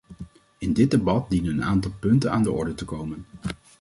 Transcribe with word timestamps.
In 0.57 0.73
dit 0.73 0.91
debat 0.91 1.29
dienen 1.29 1.51
een 1.51 1.63
aantal 1.63 1.91
punten 1.99 2.31
aan 2.31 2.43
de 2.43 2.51
orde 2.51 2.73
te 2.73 2.85
komen. 2.85 3.25